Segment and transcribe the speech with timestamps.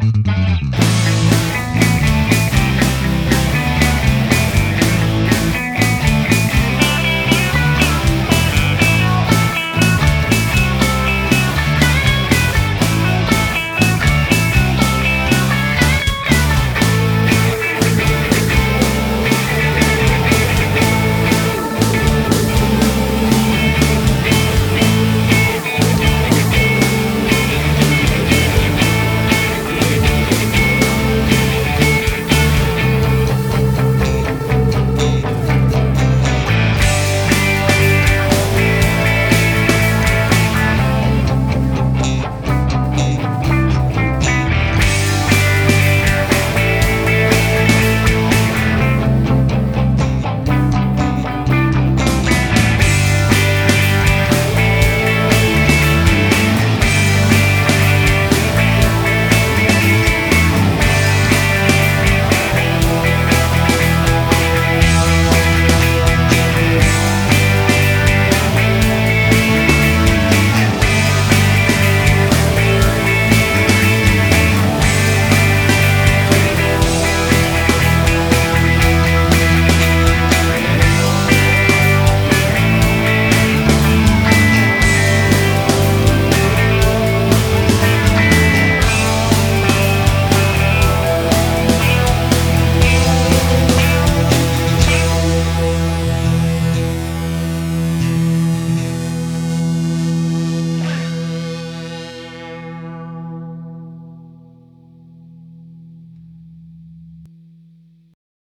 [0.00, 0.37] Bye.